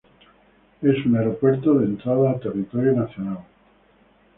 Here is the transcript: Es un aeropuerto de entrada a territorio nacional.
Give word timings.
Es 0.81 1.05
un 1.05 1.15
aeropuerto 1.15 1.75
de 1.75 1.85
entrada 1.85 2.31
a 2.31 2.39
territorio 2.39 2.93
nacional. 2.93 3.45